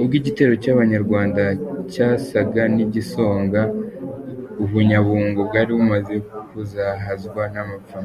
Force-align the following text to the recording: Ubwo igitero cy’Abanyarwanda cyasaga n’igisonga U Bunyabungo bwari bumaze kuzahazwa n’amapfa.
Ubwo 0.00 0.14
igitero 0.20 0.52
cy’Abanyarwanda 0.62 1.42
cyasaga 1.92 2.62
n’igisonga 2.74 3.60
U 4.62 4.64
Bunyabungo 4.70 5.40
bwari 5.48 5.70
bumaze 5.78 6.14
kuzahazwa 6.48 7.42
n’amapfa. 7.54 7.98